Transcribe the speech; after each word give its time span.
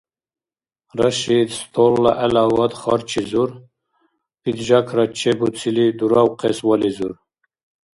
Рашид 0.99 1.49
столла 1.59 2.11
гӀелавад 2.17 2.73
харчизур, 2.81 3.49
пиджакра 4.41 5.05
чебуцили, 5.19 5.85
дуравхъес 5.97 6.57
вализур. 6.67 7.13